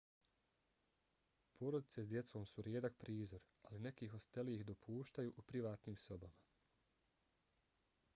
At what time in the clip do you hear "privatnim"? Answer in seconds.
5.51-5.97